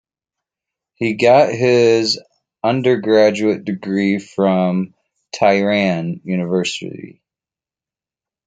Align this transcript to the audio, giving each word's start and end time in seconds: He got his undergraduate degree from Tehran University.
He 0.95 1.13
got 1.13 1.53
his 1.53 2.19
undergraduate 2.63 3.63
degree 3.65 4.17
from 4.17 4.95
Tehran 5.31 6.21
University. 6.23 7.21